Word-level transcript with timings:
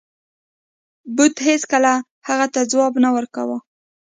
بت 1.15 1.35
هیڅکله 1.47 1.93
هغه 2.27 2.45
ته 2.53 2.61
ځواب 2.71 2.93
نه 3.03 3.09
ورکاو. 3.15 3.55